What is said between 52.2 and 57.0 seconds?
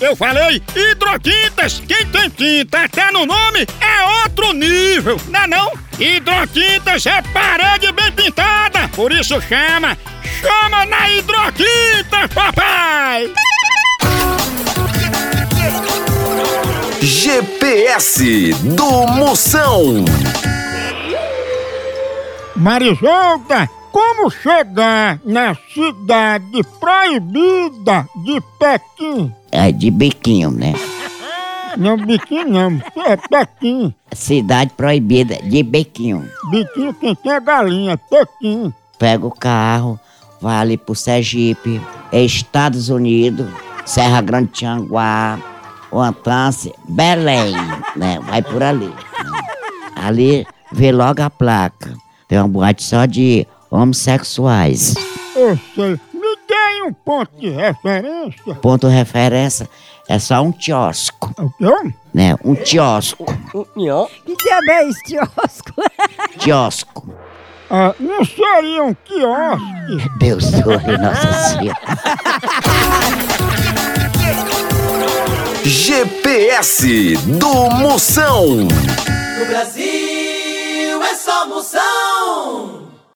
Tem uma boate só de homossexuais. Eu sei. Me dê um